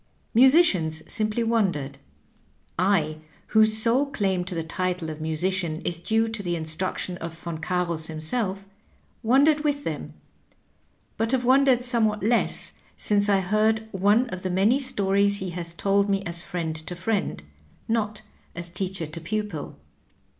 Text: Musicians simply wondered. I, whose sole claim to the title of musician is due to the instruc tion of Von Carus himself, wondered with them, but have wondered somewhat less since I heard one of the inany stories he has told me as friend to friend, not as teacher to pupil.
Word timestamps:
Musicians 0.33 1.03
simply 1.07 1.43
wondered. 1.43 1.99
I, 2.79 3.19
whose 3.49 3.77
sole 3.77 4.07
claim 4.07 4.43
to 4.45 4.55
the 4.55 4.63
title 4.63 5.11
of 5.11 5.21
musician 5.21 5.79
is 5.81 5.99
due 5.99 6.27
to 6.29 6.41
the 6.41 6.55
instruc 6.55 6.97
tion 6.97 7.17
of 7.17 7.37
Von 7.37 7.59
Carus 7.59 8.07
himself, 8.07 8.65
wondered 9.21 9.59
with 9.63 9.83
them, 9.83 10.15
but 11.17 11.33
have 11.33 11.45
wondered 11.45 11.85
somewhat 11.85 12.23
less 12.23 12.73
since 12.97 13.29
I 13.29 13.41
heard 13.41 13.87
one 13.91 14.25
of 14.31 14.41
the 14.41 14.49
inany 14.49 14.81
stories 14.81 15.37
he 15.37 15.51
has 15.51 15.71
told 15.71 16.09
me 16.09 16.23
as 16.23 16.41
friend 16.41 16.75
to 16.87 16.95
friend, 16.95 17.43
not 17.87 18.23
as 18.55 18.71
teacher 18.71 19.05
to 19.05 19.21
pupil. 19.21 19.77